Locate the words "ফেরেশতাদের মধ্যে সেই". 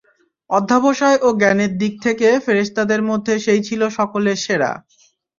2.45-3.61